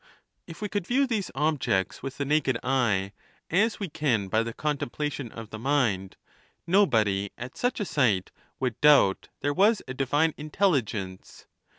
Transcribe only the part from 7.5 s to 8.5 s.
such a sight,